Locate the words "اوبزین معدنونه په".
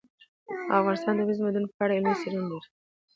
1.21-1.81